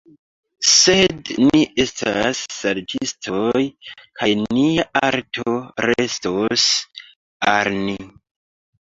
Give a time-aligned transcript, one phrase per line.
[0.69, 3.63] Sed ni estas saltistoj
[4.23, 5.57] kaj nia arto
[5.91, 6.69] restos
[7.57, 7.99] al ni.